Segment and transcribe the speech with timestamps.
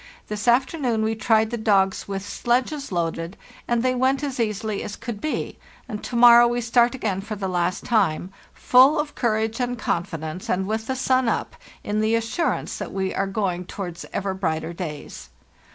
[0.29, 4.95] This afternoon we tried the dogs with sledges loaded, and they went as easily as
[4.95, 9.59] could be, and to morrow we start again for the last time, full of courage
[9.59, 14.03] and confidence and with the sun up, in the assurance that we are going towards
[14.11, 15.29] ever brighter days.